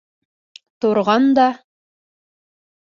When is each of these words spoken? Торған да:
Торған 0.85 1.29
да: 1.41 1.47